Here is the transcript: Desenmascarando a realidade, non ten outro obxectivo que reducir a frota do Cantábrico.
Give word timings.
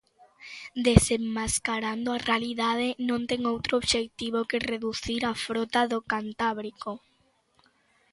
Desenmascarando 0.87 2.09
a 2.13 2.21
realidade, 2.29 2.87
non 3.09 3.21
ten 3.29 3.41
outro 3.53 3.73
obxectivo 3.81 4.39
que 4.49 4.65
reducir 4.71 5.21
a 5.25 5.33
frota 5.45 5.81
do 5.91 5.99
Cantábrico. 6.11 6.91